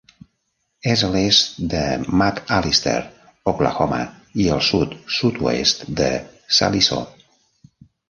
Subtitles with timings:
[0.93, 2.95] És a l'est de McAlester,
[3.53, 4.01] Oklahoma,
[4.47, 6.13] i al sud, sud-oest de
[6.61, 7.09] Sallisaw.